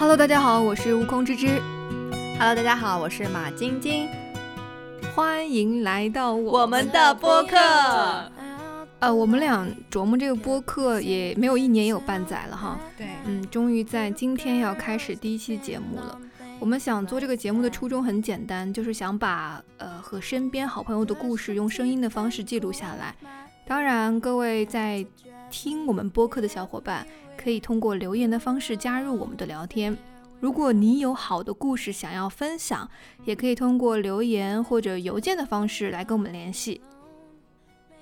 [0.00, 1.60] Hello，大家好，我是悟空之之。
[2.38, 4.08] Hello，大家好，我是马晶晶，
[5.14, 7.58] 欢迎来到我们的播客。
[9.00, 12.80] 呃，我们俩琢磨这个播客也没有一年，也有半载了哈。
[12.96, 16.18] 对，嗯，终于在今天要开始第一期节目了。
[16.58, 23.14] 我们想做这个节目的初衷很简单，就是想把呃和身边好朋友的故事用声音的方式记录下来。
[23.66, 25.04] 当然，各位在
[25.50, 27.06] 听我们播客的小伙伴，
[27.40, 29.96] 可以通过留言的方式加入我们的聊天。
[30.40, 32.86] 如果你有好的故事想要分享，
[33.24, 36.82] 也可以通过留言或者邮件的方式来跟我们联系。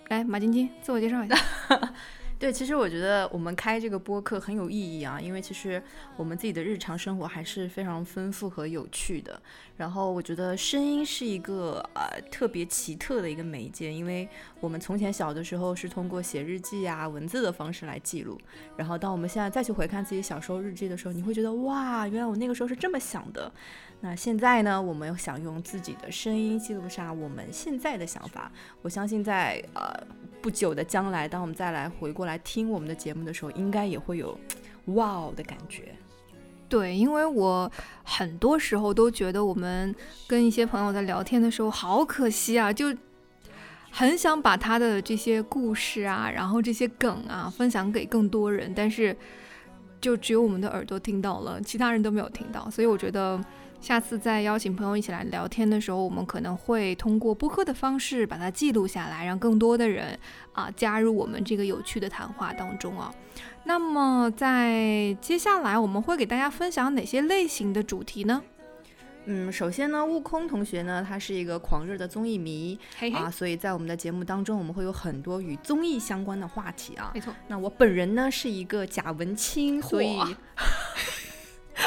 [0.09, 1.37] 来，马晶晶，自我介绍一下。
[2.39, 5.83] 对，其实我觉得我们开这个播客很有意义啊，因为其实
[6.17, 9.43] 我们自己的日常生活还是非常丰富和有趣的。
[9.77, 14.29] 然后我觉得声音是一个呃特别奇特的一个媒介，因为
[14.61, 18.41] 我们从前小的时候是通过写日记啊、文字的方式来记录，
[18.77, 23.53] 然后当我们现在再去回看自己小时候日记的时候，你会觉得哇，原来我那个时候是这么想的。
[24.01, 28.49] 那现在呢，我们想用自己的声音记录下我们现在的想法。
[28.81, 29.93] 我相信在呃
[30.41, 34.39] 不久的将来，当我们再来回过来听我们的节目的时候，应该也会有
[34.95, 35.93] 哇哦的感觉。
[36.69, 37.69] 对，因为我
[38.05, 39.93] 很多时候都觉得我们
[40.29, 42.95] 跟一些朋友在聊天的时候，好可惜啊，就
[43.91, 49.17] 很想把他的这些故事啊，然后这些梗啊，分享给更多人，但是
[50.01, 53.45] 就只有我们的耳朵听到了，其他人都没有听到，所以我觉得。
[53.81, 60.19] 下次再邀请朋友一起来聊天的时候，我们可能会通过播客的方式把它记录下来，让更多的人
[60.53, 63.13] 啊加入我们这个有趣的谈话当中啊。
[63.65, 68.43] 那么在接下来我们会给大家分享哪些类型的主题呢？
[69.31, 72.79] 嗯，首先呢，悟空同学呢，他是一个狂热的综艺迷
[73.13, 77.11] 啊，所以在我们的节目当中，我们会有很多与综艺相关的话题啊。
[77.13, 80.35] 没错，那我本人呢是一个假文青，所以嚯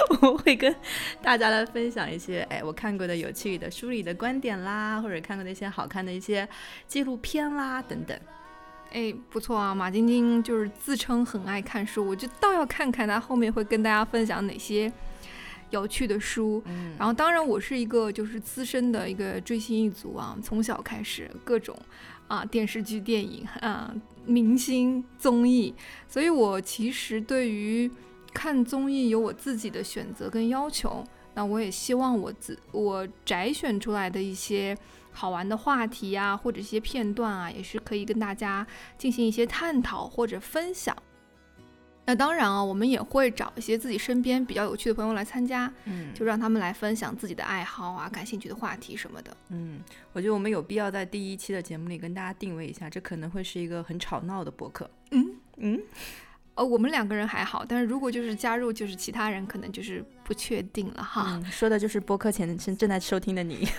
[0.21, 0.73] 我会跟
[1.21, 6.47] 大家来分享一些哎我看过的有趣的书里的观点啦，或者看过的一些好看的一些
[6.87, 8.17] 纪录片啦等等。
[8.91, 14.91] 哎，不错啊，马晶晶就是自称很爱看书，我就倒要看看她后面会跟大家分享哪些
[15.69, 16.61] 有趣的书。
[16.65, 21.73] 嗯然后，当然我是一个就是资深的一个追星一族啊，从小开始各种
[22.27, 23.93] 啊电视剧、电影啊、
[24.25, 25.73] 明星综艺，
[26.09, 27.89] 所以我其实对于
[28.33, 31.03] 看综艺有我自己的选择跟要求。
[31.33, 34.77] 那我也希望我自我摘选出来的一些
[35.13, 40.95] 好玩的话题啊，或者一些片段啊，也是可以跟大家进行一些探讨或者分享。
[42.03, 49.37] 那当然啊，我们也会找一些自己身边比较有趣的朋友来参加，嗯就让他们来分享自己的爱好啊、感兴趣的话题什么的。
[49.49, 49.79] 嗯，
[50.11, 54.89] 我觉得我们有必要在第一期的节目里跟大家定位一下，这可能会是一个很吵闹的博客。
[55.11, 55.79] 嗯嗯，
[56.61, 61.25] 呃，我们两个人还好，但是如果就是加入就是其他人，可能就是不确定了哈。
[61.29, 63.67] 嗯，说的就是播客前正正在收听的你。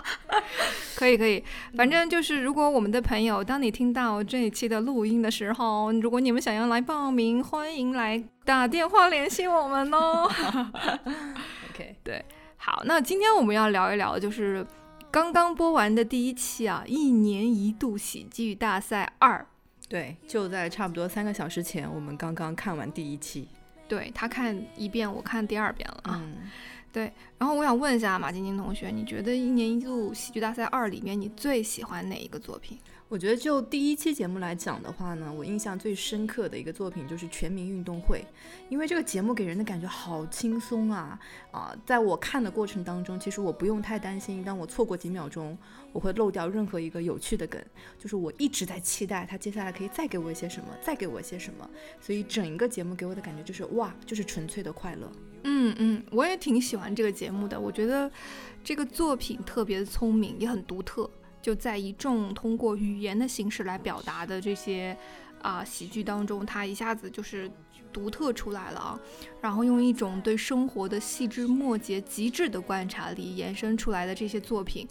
[0.96, 1.44] 可以可以，
[1.76, 10.30] 反正就是如果我们的朋友，当你听到这一期的录音的时候，如果你们想要来报名，欢迎来打电话联系我们哦。
[11.72, 12.24] OK，对
[12.56, 14.66] 好，那今天我们要聊一聊，就是
[15.10, 19.46] 刚刚播完的第一期啊，一年一度喜剧大赛二。
[19.90, 23.48] 对，就在差不多三个小时前，我们刚刚看完第一期。
[23.88, 26.22] 对他看一遍，我看第二遍了啊。
[26.24, 26.48] 嗯，
[27.36, 32.78] 然后我想问一下马晶晶同学，你觉得一年一度喜剧大赛二里面，你最喜欢哪一个作品？
[33.10, 38.18] 我觉得就第一期节目来讲的话呢，我印象最深刻的一个作品就是《全民运动会》，
[38.68, 41.18] 因为这个节目给人的感觉好轻松啊
[41.50, 41.76] 啊！
[41.84, 45.58] 在我看的过程当中，其实我不用太担心，当我错过几秒钟，
[45.92, 47.60] 我会漏掉任何一个有趣的梗，
[47.98, 51.68] 就是我一直在期待他接下来可以再给我一些什么，再给我一些什么，
[52.00, 55.10] 所以整一个节目给我的感觉就是哇，就是纯粹的快乐。
[55.42, 57.58] 嗯嗯，我也挺喜欢这个节目的。
[57.58, 58.08] 我觉得
[58.62, 61.10] 这个作品特别的聪明，也很独特。
[61.42, 64.96] 就在一众通过语言的形式来表达的这些
[65.42, 67.50] 啊、喜剧当中，它一下子就是
[67.92, 69.00] 独特出来了啊。
[69.40, 74.86] 然后用一种对生活的细枝末节、极致的观察力延伸出来的这些作品。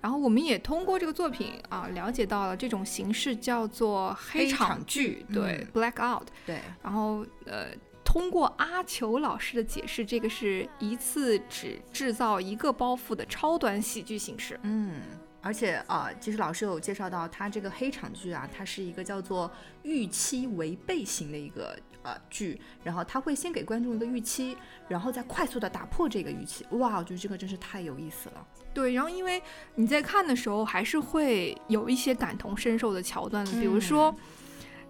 [0.00, 6.22] 然后我们也通过这个作品啊，了解到了这种形式叫做黑黑场场剧对、blackout。
[6.46, 7.66] 对，然后呃，
[8.02, 14.58] 通过阿球老师的解释，这个是一次只制造一个包袱的超短喜剧形式。
[14.62, 15.02] 嗯。
[15.42, 19.50] 而且啊、其实老师有介绍到，它这个黑场剧啊，它是一个叫做
[19.82, 24.56] 预期违背型的一个呃剧，然后他会先给观众一个预期，
[24.88, 26.66] 然后再快速的打破这个预期。
[26.72, 28.46] 哇，我觉得这个真是太有意思了。
[28.74, 29.42] 对，然后因为
[29.74, 34.14] 你在看的时候，还是会有一些感同身受的桥段的，比如说，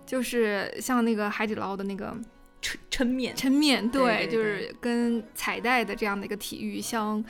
[0.05, 2.15] 就是像那个海底捞的那个
[2.61, 7.25] 抻抻面，抻面，对对就是跟彩带的这样的一个体育相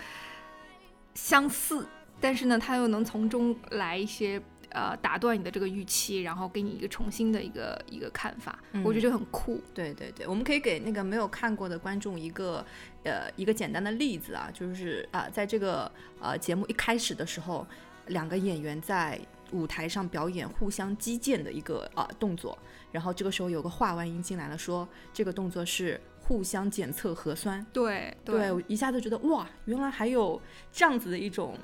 [1.14, 1.86] 相似，
[2.20, 4.40] 但是呢，它又能从中来一些
[4.70, 9.60] 呃打断你的这个预期，然后给你一个重新的一个一个看法，嗯我觉得就很酷。
[9.74, 12.64] 对对对，我们可以给那个没有看过的观众一个
[13.04, 15.90] 呃一个简单的例子啊，就是啊、在这个
[16.20, 17.66] 呃节目一开始的时候，
[18.08, 19.18] 两个演员在
[19.52, 22.56] 舞台上表演互相击剑的一个啊、动作，
[22.92, 27.64] 然后这个时候有个话外音进来了，说这个动作是互相检测核酸。
[27.72, 30.40] 对对，我一下子觉得哇，原来还有
[30.70, 31.58] 这样子的一种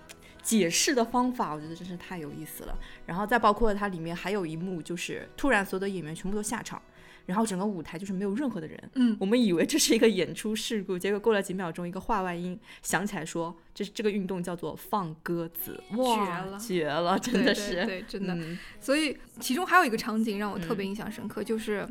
[0.47, 2.79] 解释的方法，我觉得真是太有意思了。
[3.05, 6.81] 然后再包括它里面还有一幕，就是突然所有的演员全部都下场，
[7.27, 8.91] 然后整个舞台就是没有任何的人。
[8.95, 18.33] 嗯，我们以为这是一个演出事故，结果过了几秒钟，一个话外音响起来说，这是这个运动叫做放鸽子，哇，绝了绝了，真的是，对，真的。
[18.37, 21.85] 嗯所以其中还有一个场景让我特别印象深刻，就是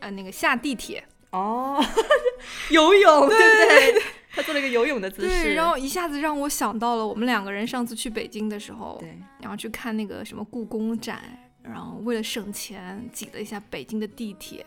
[0.00, 1.78] 呃那个下地铁，哦，
[2.72, 4.02] 游泳，对不对？
[4.30, 11.22] 他做了一个游泳的姿势，对，然后一下子让我想到了我们两个人上次去北京的时候，对，然后去看那个什么故宫展，
[11.62, 14.64] 然后为了省钱挤了一下北京的地铁，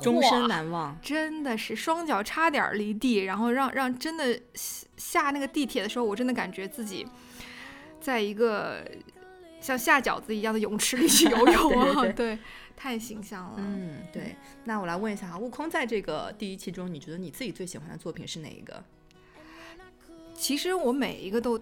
[0.00, 0.98] 终身难忘。
[1.02, 7.06] 真的是双脚差点儿离地，然后让让真的下下那个地铁的时候，我真的感觉自己
[8.00, 8.82] 在一个
[9.60, 12.38] 像下饺子一样的泳池里去游泳啊， 对对对，
[12.74, 13.56] 太形象了。
[13.58, 14.34] 嗯，对。
[14.64, 18.82] 那我来问一下啊，悟空在这个第一期中，你觉得你自己最喜欢的作品是哪一个？
[20.42, 21.56] 其实我每一个都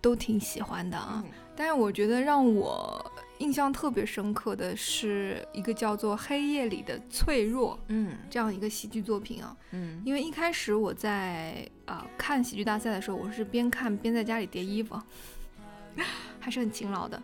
[0.00, 1.30] 都挺喜欢的啊，嗯。
[1.54, 9.56] 但是我觉得让我印象特别深刻的是一个叫做《黑夜里的脆弱》嗯这样一个喜剧作品啊。
[9.70, 10.02] 嗯。
[10.04, 15.00] 因为一开始我在呃看喜剧大赛的时候，我是边看边在家里叠衣服，
[16.40, 17.20] 还是很勤劳的。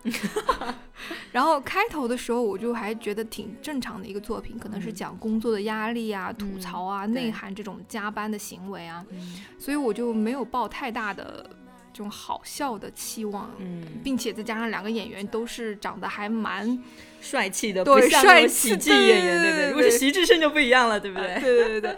[1.31, 11.49] 然后开头的时候，我就还觉得挺正常的一个作品，可能是嗯讲工作的压力啊、吐槽啊、对内涵这种加班的行为啊，嗯所以我就没有抱太大的
[11.93, 13.49] 这种好笑的期望。
[13.59, 16.77] 嗯，并且再加上两个演员都是长得还蛮
[17.21, 19.67] 帅气的，对帅喜剧演员，对不对？
[19.69, 21.39] 如果是对徐志胜就不一样了，对不对？
[21.39, 21.97] 对对对对。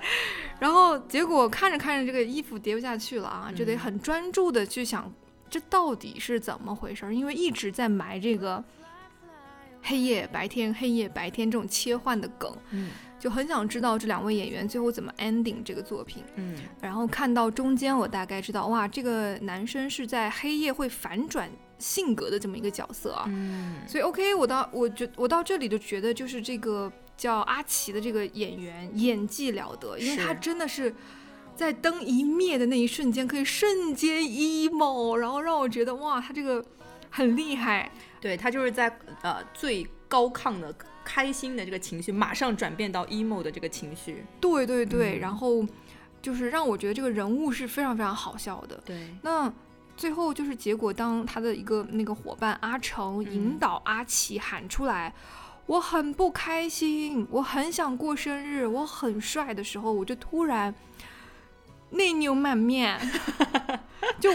[0.60, 5.12] 然后结果看着看着，这个衣服叠不下去了啊，就得嗯很专注的去想，
[5.54, 7.14] 这到底是怎么回事儿？
[7.14, 8.64] 因为一直在埋这个
[9.84, 12.90] 黑夜白天、黑夜白天这种切换的梗，嗯
[13.20, 16.24] 就很想知道这两位演员最后怎么 ending 这个作品。
[16.38, 21.48] 嗯然后看到中间，我大概知道，哇，这个男生是在黑夜会反转
[21.78, 23.26] 性格的这么一个角色啊。
[23.28, 30.92] 嗯所以 OK，我到我觉我到这里就觉得，就是这个叫阿奇的这个演员演技了得，因为他真的是
[31.56, 36.64] 在灯一灭的那一瞬间，可以瞬间 emo，然后让我觉得哇，他这个
[37.10, 37.92] 很厉害。
[38.20, 38.88] 对他就是在
[39.22, 40.74] 呃最高亢的
[41.04, 44.26] 开心的这个情绪，马上转变到 emo 的这个情绪。
[44.40, 45.66] 对对对，嗯然后
[46.22, 48.82] 就是让我觉得这个人物是非常非常好笑的。
[48.86, 49.52] 对，那
[49.98, 55.14] 最后就是结果，当他的一个那个伙伴阿成引嗯导阿奇喊出来。
[55.66, 60.74] 我很不开心，我很想过生日，我很帅的时候，我就突然
[61.94, 63.00] 内牛满面，
[64.20, 64.32] 就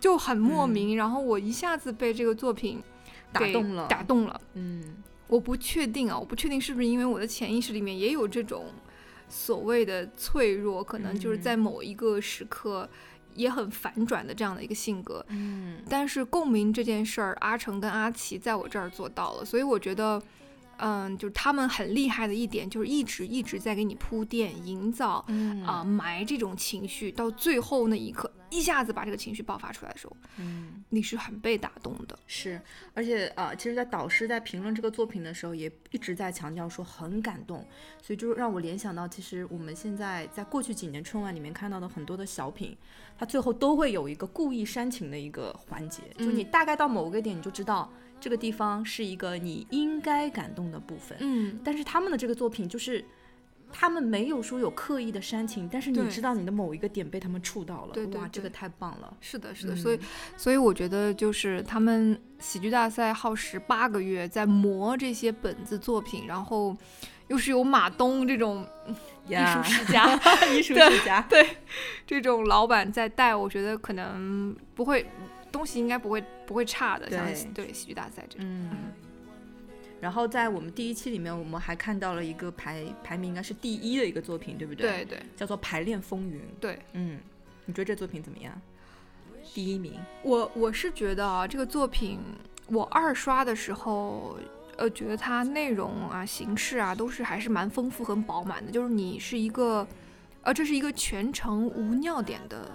[0.00, 2.82] 就很莫名，然后我一下子被这个作品
[3.32, 3.86] 打动了。
[3.88, 4.40] 打动了。
[4.54, 4.96] 嗯。
[5.26, 8.64] 我不确定啊，我不确定是不是因为我的潜意识里面也有这种
[9.28, 12.88] 所谓的脆弱，可能就是在某一个时刻
[13.34, 15.22] 也很反转的这样的一个性格。
[15.28, 15.82] 嗯。
[15.86, 20.22] 但是共鸣这件事儿，阿成跟阿奇在我这儿做到了，所以我觉得，
[20.78, 30.74] 嗯，就是他们很厉害的一点，就是一直一直在给你铺垫、营造嗯啊、埋这种情绪，到最后那一刻，一下子把这个情绪爆发出来的时候，嗯。
[30.90, 32.18] 你是很被打动的。
[32.26, 32.58] 是，
[32.94, 37.62] 而且呃，其实，在导师在评论这个作品的时候，也一直在强调说很感动，
[38.02, 42.74] 所以就让我联想到，其实我们现在在过去几年春晚里面看到的很多的小品，
[43.18, 51.16] 它最后都会有一个故意煽情的一个环节，就你大概到某个点，你就知道这个地方是一个你应该感动的部分。
[51.20, 53.04] 嗯，但是他们的这个作品就是。
[53.70, 59.14] 他们没有说有刻意的煽情，但是你知道你的某一个点被他们触到了，哇，对对对这个太棒了。
[59.20, 60.00] 是的，是的，嗯所以，
[60.38, 66.74] 所以我觉得就是他们喜剧大赛耗时八个月在磨这些本子作品，然后
[67.26, 68.66] 又是有马东这种
[69.28, 70.18] 艺术世家，
[70.56, 71.46] 艺术世家对，
[72.06, 75.06] 这种老板在带，我觉得可能不会
[75.50, 78.46] 东西应该不会不会差的，像对对喜剧大赛这种。
[78.48, 78.70] 嗯，
[80.00, 85.04] 然后在我们第一期里面，我们还看到了一个排排名应该是第一的一个作品，对不对？
[85.04, 86.40] 对，对叫做《排练风云》。
[86.60, 87.18] 对，嗯，
[87.66, 88.52] 你觉得这作品怎么样？
[89.54, 89.98] 第一名。
[90.22, 92.20] 我我是觉得啊，这个作品
[92.68, 94.38] 我二刷的时候，
[94.76, 98.70] 呃觉得它内容啊、形式啊都是还是蛮丰富、很饱满的。
[98.70, 99.86] 就是你是一个，
[100.42, 102.70] 呃，这是一个全程无尿点的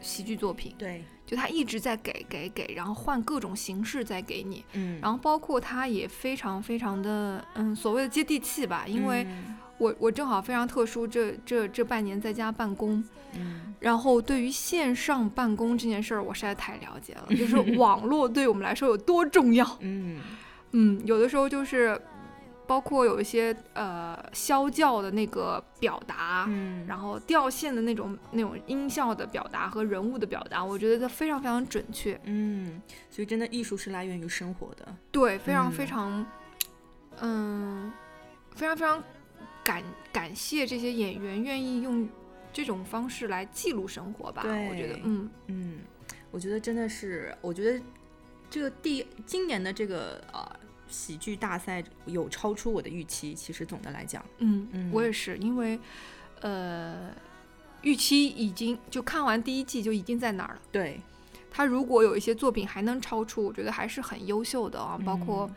[0.00, 9.56] 喜剧作品，对，就他一直在给给给，然后换各种形式在给你，嗯，然后包括他也非常非常的嗯所谓的接地气吧，因为嗯。
[9.78, 13.02] 我我正好非常特殊，这这这半年在家办公，
[13.38, 13.72] 嗯。
[13.78, 19.78] 然后对于线上办公这件事儿，我实在太了解了，就是 网络对我们来说有多重要。
[19.80, 20.18] 嗯。
[20.72, 21.98] 嗯，有的时候就是
[22.70, 35.72] 包括有一些呃消教的那个表达，嗯，然后掉线的那种那种音效的表达和人物的表达，我觉得它非常非常准确，嗯，所以真的艺术是来源于生活的，对，非常嗯。
[35.72, 36.26] 非常，
[37.18, 37.92] 嗯，
[38.54, 39.02] 非常非常
[39.64, 42.08] 感感谢这些演员愿意用
[42.52, 45.28] 这种方式来记录生活吧，我觉得，嗯。
[45.48, 45.78] 嗯，
[46.30, 47.84] 我觉得真的是，我觉得
[48.48, 50.48] 这个第今年的这个呃
[50.90, 55.78] 喜剧大赛有超出我的预期，其实总的来讲，嗯，嗯我也是，因为
[56.40, 57.10] 呃，
[57.82, 60.60] 预期已经就看完第一季就已经在那儿了。
[60.70, 61.00] 对，
[61.50, 64.98] 他如果有一些作品还能超出，我觉得还是很优秀的啊。
[65.06, 65.50] 包括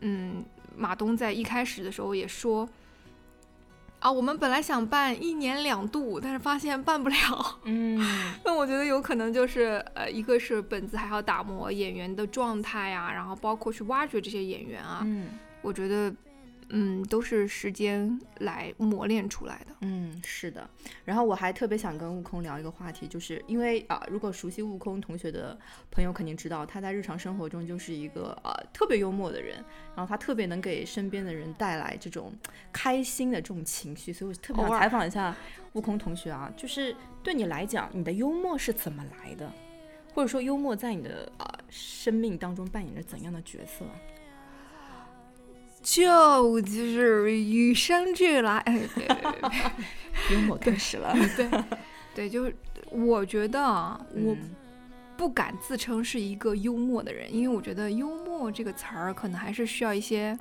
[0.00, 0.44] 嗯，
[0.76, 2.68] 马东在一开始的时候也说。
[4.02, 7.58] 啊，我们本来想办一年两度，但是发现办不了。
[7.64, 7.98] 嗯
[8.44, 15.28] 那我觉得有可能就是，呃，一个是本子还要打磨演员的状态啊，然后包括去挖掘这些演员啊，嗯
[15.62, 16.12] 我觉得，
[16.74, 19.76] 嗯，都是时间来磨练出来的。
[19.82, 20.68] 嗯，是的。
[21.04, 25.58] 然后我还特别想跟悟空聊一个话题，就是因为啊、如果熟悉悟空同学的
[25.90, 29.56] 朋友肯定知道，他在日常生活中就是一个呃特别幽默的人，
[29.94, 32.32] 然后他特别能给身边的人带来这种
[32.72, 35.36] 开心的这种情绪，所以我特别想采访一下
[35.74, 39.52] 悟空同学啊，就是对你来讲，你的幽默是怎么来的？
[40.14, 43.84] 或者说幽默在你的啊、生命当中扮演着怎样的角色？
[45.82, 49.50] 就就是与生俱来，哎，对对对
[50.36, 51.64] 幽默开始了，对对
[52.14, 52.54] 对，就是
[52.90, 54.50] 我觉得啊，我嗯
[55.16, 60.38] 不敢自称是一个幽默的人，因为我觉得幽默这个词儿可能还是需要一些。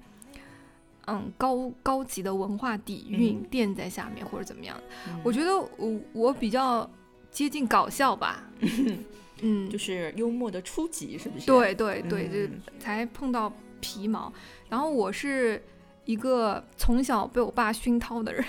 [1.07, 4.79] 嗯，高高级的文化底蕴嗯垫在下面，或者怎么样？
[5.09, 6.87] 嗯我觉得我我比较
[7.31, 8.47] 接近搞笑吧。
[9.41, 11.47] 嗯，就是幽默的初级，是不是？
[11.47, 14.31] 对对对，就嗯才碰到皮毛。
[14.69, 15.61] 然后我是
[16.05, 18.45] 一个从小被我爸熏陶的人，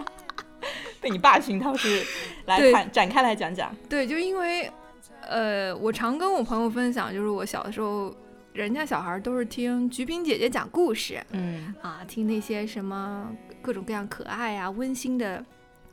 [1.00, 2.04] 被你爸熏陶是
[2.46, 3.74] 来对看展开来讲讲。
[3.88, 4.70] 对，就因为
[5.22, 8.14] 呃，我常跟我朋友分享，就是我小的时候，
[8.52, 13.30] 人家小孩都是听菊萍姐姐讲故事嗯啊，听那些什么
[13.62, 15.44] 各种各样可爱啊、温馨的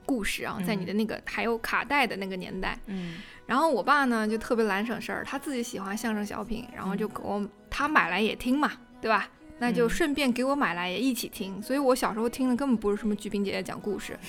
[0.08, 2.76] 故事啊，在你的那个还有卡带的那个年代。
[2.88, 9.30] 嗯然后我爸呢就特别懒省事儿，他自己喜欢相声小品，然后就给我他买来也听嘛，对吧？
[9.60, 11.62] 那就嗯顺便给我买来也一起听。
[11.64, 14.20] 所以我小时候听的根本不是什么鞠萍姐姐讲故事，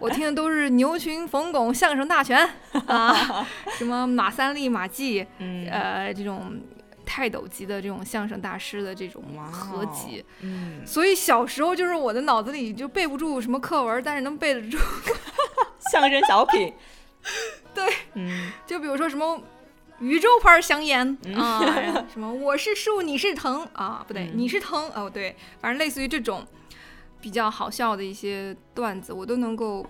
[0.00, 2.36] 我听的都是牛群、冯巩相声大全
[2.86, 3.46] 啊，
[3.78, 6.60] 什么马三立、马季，嗯呃，这种
[7.04, 10.24] 泰斗级的这种相声大师的这种哇合哦集。
[10.40, 14.78] 嗯，所以小时候就是我的脑子里就背不住什么课文，但是能背得住。
[15.92, 16.72] 相声小品。
[17.74, 19.40] 对，嗯就比如说什么
[20.00, 21.62] 宇宙牌香烟、嗯啊，
[22.12, 26.44] 什么我是树你是藤啊，不对，嗯你是藤哦，对，反正类似于这种
[27.20, 29.86] 比较好笑的一些段子，我都能够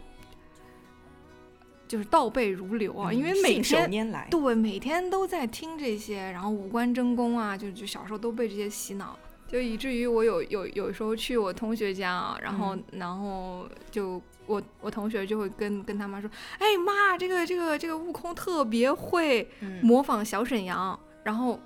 [1.92, 4.11] 就是倒背如流啊，因为每天。
[4.11, 4.26] 来。
[4.30, 21.61] 对，每天都在听这些，然后五官争功啊，就就小时候都被这些洗脑，就以至于我有有有时候去我同学家啊，然后、然后就我我同学就会跟跟他妈说，哎妈，这个这个这个悟空特别会嗯模仿小沈阳，然后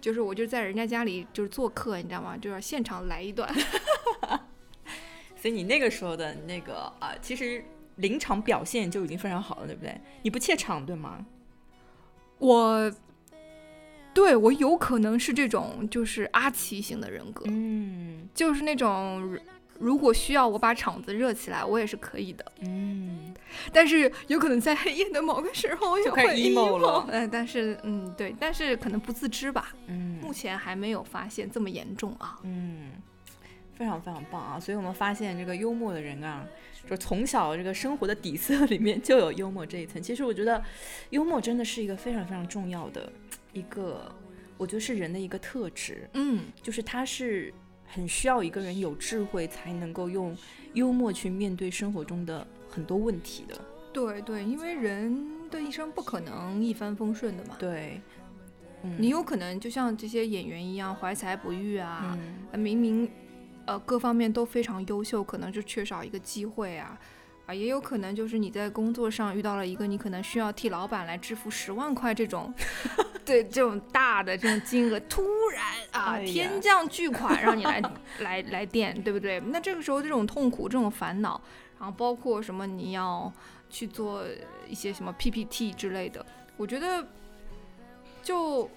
[0.00, 2.34] 就是我就在人家家里就是做客，你知道吗？
[2.38, 3.46] 就要现场来一段。
[5.36, 7.62] 所以你那个时候的那个啊、其实
[7.96, 10.00] 临场表现就已经非常好了，对不对？
[10.22, 11.24] 你不怯场，对吗？
[12.38, 12.92] 我
[14.12, 19.38] 对我有可能是这种就是阿奇型的人格，嗯就是那种
[19.78, 22.44] 如果需要我把场子热起来，我也是可以的。
[22.60, 23.34] 嗯，
[23.72, 29.74] 但是有可能在黑夜的某个时候也会 emo 了嗯，但是嗯，对，但是可能不自知吧。
[29.86, 32.38] 嗯目前还没有发现这么严重啊。
[32.42, 32.92] 嗯，
[33.76, 34.58] 非常非常棒啊！
[34.58, 36.44] 所以我们发现这个幽默的人啊，
[36.88, 40.02] 就从小这个生活的底色里面就有幽默这一层。
[40.02, 40.62] 其实我觉得，
[41.10, 43.12] 幽默真的是一个非常非常重要的
[43.52, 44.10] 一个，
[44.56, 47.52] 我觉得是人的一个特质，嗯，就是他是
[47.86, 50.34] 很需要一个人有智慧才能够用
[50.72, 53.60] 幽默去面对生活中的很多问题的。
[53.92, 57.56] 对对，因为人的一生不可能一帆风顺的嘛。
[57.58, 58.00] 对，
[58.82, 62.18] 嗯你有可能就像这些演员一样怀才不遇啊，
[62.52, 63.10] 明明
[63.66, 66.98] 呃各方面都非常优秀，可能就缺少一个机会啊。
[67.46, 72.52] 啊，也有可能就是你在工作上遇到了一个你可能需要替老板来支付十万块这种，
[73.24, 75.22] 对这种大的这种金额，突
[75.54, 77.80] 然啊、哎天降巨款让你来
[78.18, 79.38] 来来垫，对不对？
[79.38, 81.40] 那这个时候这种痛苦、这种烦恼，
[81.78, 83.32] 然后包括什么你要
[83.70, 84.24] 去做
[84.68, 87.06] 一些什么 PPT 之类的，我觉得
[88.24, 88.68] 就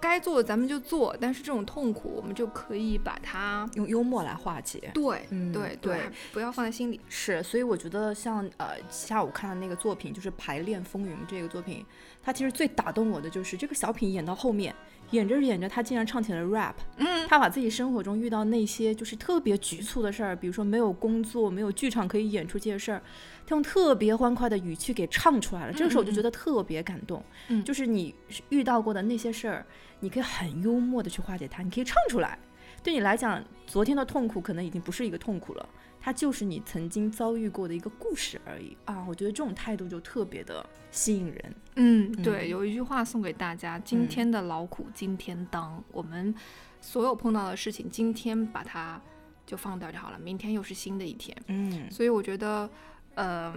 [0.00, 4.90] 该做的咱们就做，但是这种痛苦我们就可以把它用幽默来化解。
[4.94, 6.00] 对嗯对对
[6.32, 7.00] 不要放在心里。
[7.08, 11.84] 是，所以我觉得像呃下午看的那个作品，就是《排练风云》这个作品，
[12.22, 14.74] 它其实最打动我的就是这个小品演到后面，
[15.10, 23.02] 演着演着他竟然唱起了 rap，嗯，他把自己生活中遇到那些就是特别局促的事儿，比如说没有工作、没有剧场可以演出这些事儿，
[23.46, 25.72] 他用特别欢快的语气给唱出来了。
[25.72, 28.14] 这个时候我就觉得特别感动，嗯就是你
[28.50, 29.66] 遇到过的那些事儿，
[30.00, 32.38] 你可以很幽默的去化解它，你可以唱出来。
[32.82, 35.68] 对你来讲，昨天的痛苦可能已经不是一个痛苦了，
[36.00, 39.04] 它就是你曾经遭遇过的一个故事而已啊！
[39.08, 41.54] 我觉得这种态度就特别的吸引人。
[41.76, 45.82] 嗯，对，嗯有一句话送给大家：今嗯天的劳苦今天当。
[45.92, 46.34] 我们
[46.80, 49.00] 所有碰到的事情，今天把它
[49.44, 51.36] 就放掉就好了，明天又是新的一天。
[51.48, 52.70] 嗯所以我觉得，
[53.14, 53.54] 呃，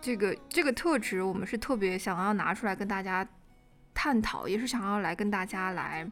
[0.00, 3.26] 这个这个特质，我们是特别想要拿出来跟大家
[3.92, 6.08] 探讨，也是想要来跟大家来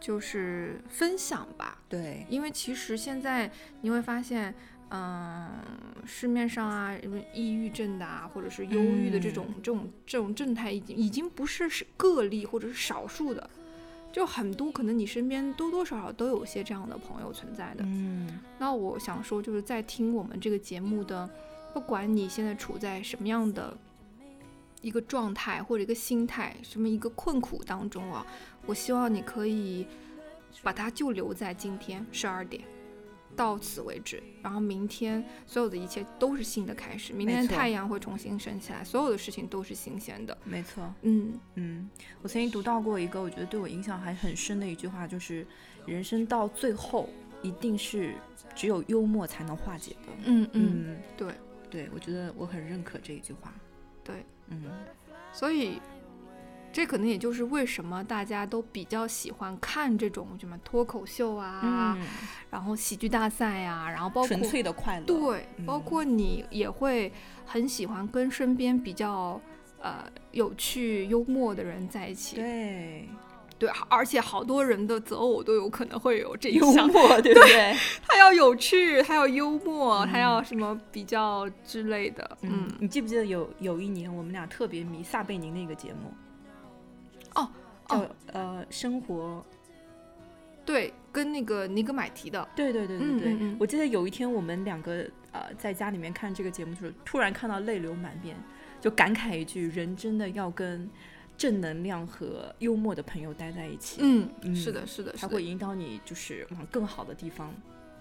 [0.00, 1.78] 就是分享吧。
[1.88, 3.50] 对，因为其实现在
[3.82, 4.54] 你会发现，
[4.88, 5.50] 嗯，
[6.04, 13.48] 市面上啊，什么抑郁症的啊，或者是忧郁的这种、这种这种正态，已经已经不是是个例或者是少数的，
[14.10, 17.84] 就很多可能你身边多多少少都有些这样的朋友存在的。
[17.84, 21.28] 嗯那我想说，就是在听我们这个节目的，
[21.72, 23.76] 不管你现在处在什么样的
[24.82, 28.26] 一个状态或者一个心态，什么一个困苦当中啊，
[28.70, 29.84] 我希望你可以
[30.62, 32.62] 把它就留在今天十二点。
[33.36, 40.36] 到此为止，然后明天所有的一切都是新的开始，明天太阳会重新升起来，所有的事情都是新鲜的。
[40.44, 40.92] 没错。
[41.02, 41.90] 嗯嗯，
[42.22, 45.44] 我曾经读到过一个我觉得对我影响还很深的一句话，就是
[45.86, 47.08] 人生到最后
[47.42, 48.14] 一定是
[48.54, 50.12] 只有幽默才能化解的。
[50.26, 51.32] 嗯嗯，对
[51.70, 53.52] 对，我觉得我很认可这一句话。
[54.04, 54.64] 对，嗯
[55.32, 55.80] 所以
[56.72, 61.60] 这可能也就是为什么大家都比较喜欢看这种什么脱口秀啊，
[61.98, 62.06] 嗯，
[62.50, 65.04] 然后喜剧大赛呀、然后包括纯粹的快乐。
[65.06, 67.12] 对，包嗯括你也会
[67.44, 69.40] 很喜欢跟身边比较
[69.80, 72.36] 呃有趣、幽默的人在一起。
[72.36, 73.08] 对，
[73.58, 77.74] 对，而且好多人的择偶都有可能会有这一幽项，默， 对不对？
[78.06, 82.38] 他要有趣，他要幽默，他嗯要什么比较之类的。
[82.42, 86.14] 嗯嗯，，你记不记得有有一年我们俩特别迷撒贝宁那个节目？
[88.32, 89.44] 呃生活，
[90.64, 93.32] 对，跟那个尼格买提的，对对对对对。
[93.32, 98.36] 嗯嗯嗯我记得有一天我们两个呃在家里面看这个节目的时候，突然看到泪流满面，
[98.80, 100.88] 就感慨一句：人真的要跟
[101.36, 104.00] 正能量和幽默的朋友待在一起。
[104.02, 107.52] 嗯，嗯是的，是的，他会引导你就是往更好的地方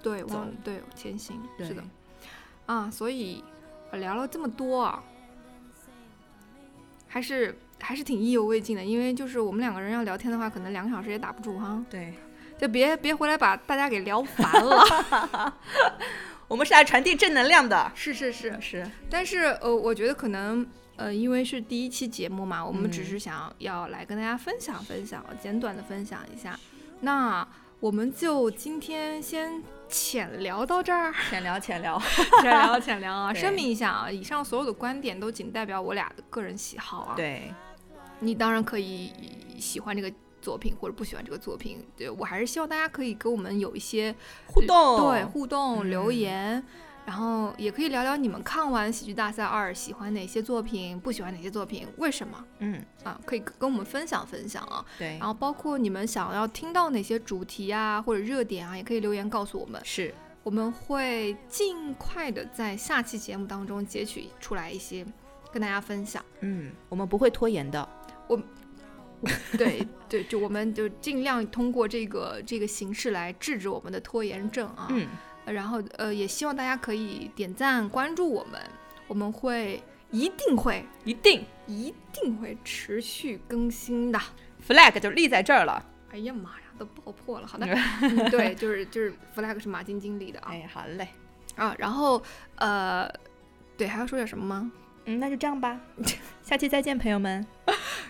[0.03, 1.83] 对，走往对前行，是的，
[2.65, 3.43] 啊，所以
[3.91, 5.03] 我聊了这么多啊，
[7.07, 12.13] 还是还是挺意犹未尽的，因为就是我们两个人要聊天的话，可能两个小时也打不住哈，对，
[12.57, 15.55] 就别别回来把大家给聊烦了。
[16.47, 17.91] 我们是来传递正能量的。
[17.93, 20.65] 是是是，是，但是呃，我觉得可能
[20.95, 26.59] 呃，因为是第一期节目嘛，我们只嗯是想要来跟大家分享分享，简短的分享一下。
[27.01, 27.47] 那
[27.79, 31.13] 我们就今天先浅聊到这儿。
[31.29, 32.01] 浅 聊浅聊。
[32.41, 33.31] 浅聊 浅聊啊！
[33.31, 37.53] 对声明一下啊，以上所有的观点都仅代表我俩的个人喜好啊。，对，
[38.19, 39.11] 你当然可以
[39.57, 44.15] 喜欢这个作品或者不喜欢这个作品，对我还是希望大家可以跟我们有一些
[44.47, 45.11] 互动。
[45.11, 46.63] 对互动、嗯留言，
[47.05, 53.19] 然后也可以聊聊你们看完《喜剧大赛二》喜欢哪些作品，不喜欢哪些作品，为什么嗯，啊？
[53.25, 54.85] 可以跟我们分享分享啊。
[54.97, 59.81] 对然，后包括你们想要听到哪些主题啊或者热点啊，也可以留言告诉我们。
[59.83, 65.05] 是，我们会尽快的在下期节目当中截取出来一些
[65.51, 66.23] 跟大家分享。
[66.41, 67.89] 嗯，我们不会拖延的。
[69.57, 74.87] 对对，就我们就尽量通过这个这个形式来制止我们的拖延症啊。
[74.91, 75.07] 嗯，
[75.45, 78.61] 呃然后呃，也希望大家可以点赞关注我们，
[79.07, 84.19] 我们会一定会一定一定会持续更新的。
[84.65, 85.85] flag 就立在这儿了。
[86.11, 87.47] 哎呀妈呀，都爆破了。
[87.47, 87.65] 好的，
[88.01, 91.07] 嗯对，就是就是 flag 是马晶晶立的啊哎，好嘞，
[91.55, 92.21] 啊，然后
[92.55, 93.11] 呃，
[93.77, 94.71] 对，还要说点什么吗？
[95.05, 95.79] 嗯，那就这样吧，
[96.41, 97.45] 下期再见，朋友们。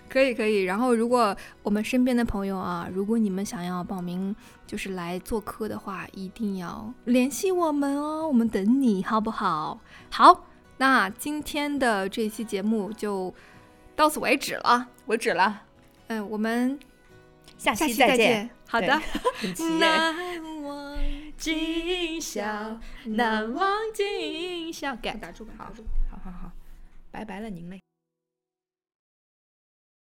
[0.10, 0.63] 可以可以。
[0.63, 9.80] 然后，如果我们身边的朋友啊，如果你们想要报名，就是来做客的话，一定要联系我们哦，我们等你好不好？
[10.10, 10.45] 好，
[10.78, 13.34] 那今天的这期节目就
[13.95, 15.62] 到此为止了，为止了。
[16.08, 16.80] 嗯，我们
[17.58, 18.50] 下期再见。
[18.67, 19.02] 好的，
[19.80, 20.13] 难
[20.63, 20.98] 忘
[21.38, 24.95] 今宵，难忘今宵。
[24.95, 25.65] 打住吧，好，
[26.12, 26.52] 好好好，
[27.12, 27.88] 拜拜了您嘞。